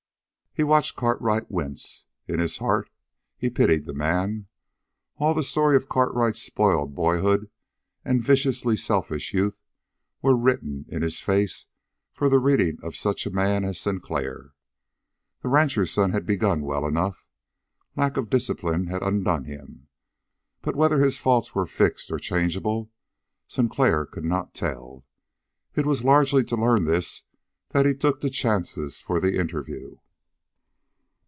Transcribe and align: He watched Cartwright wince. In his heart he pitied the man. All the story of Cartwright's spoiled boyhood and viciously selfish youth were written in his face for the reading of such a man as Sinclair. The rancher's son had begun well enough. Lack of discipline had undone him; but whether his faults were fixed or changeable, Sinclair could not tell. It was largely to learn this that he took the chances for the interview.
He 0.53 0.63
watched 0.65 0.97
Cartwright 0.97 1.49
wince. 1.49 2.07
In 2.27 2.39
his 2.41 2.57
heart 2.57 2.89
he 3.37 3.49
pitied 3.49 3.85
the 3.85 3.93
man. 3.93 4.47
All 5.15 5.33
the 5.33 5.43
story 5.43 5.77
of 5.77 5.87
Cartwright's 5.87 6.41
spoiled 6.41 6.93
boyhood 6.93 7.49
and 8.03 8.21
viciously 8.21 8.75
selfish 8.75 9.33
youth 9.33 9.61
were 10.21 10.35
written 10.35 10.87
in 10.89 11.03
his 11.03 11.21
face 11.21 11.67
for 12.11 12.27
the 12.27 12.37
reading 12.37 12.79
of 12.83 12.97
such 12.97 13.25
a 13.25 13.31
man 13.31 13.63
as 13.63 13.79
Sinclair. 13.79 14.51
The 15.41 15.47
rancher's 15.47 15.91
son 15.93 16.11
had 16.11 16.25
begun 16.25 16.63
well 16.63 16.85
enough. 16.85 17.25
Lack 17.95 18.17
of 18.17 18.29
discipline 18.29 18.87
had 18.87 19.01
undone 19.01 19.45
him; 19.45 19.87
but 20.61 20.75
whether 20.75 20.99
his 20.99 21.17
faults 21.17 21.55
were 21.55 21.65
fixed 21.65 22.11
or 22.11 22.19
changeable, 22.19 22.91
Sinclair 23.47 24.05
could 24.05 24.25
not 24.25 24.53
tell. 24.53 25.05
It 25.75 25.85
was 25.85 26.03
largely 26.03 26.43
to 26.43 26.57
learn 26.57 26.83
this 26.83 27.23
that 27.69 27.85
he 27.85 27.95
took 27.95 28.19
the 28.19 28.29
chances 28.29 28.99
for 28.99 29.21
the 29.21 29.39
interview. 29.39 29.95